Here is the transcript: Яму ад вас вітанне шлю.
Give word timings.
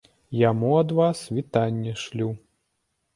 Яму 0.37 0.69
ад 0.77 0.93
вас 0.99 1.21
вітанне 1.39 1.93
шлю. 2.05 2.29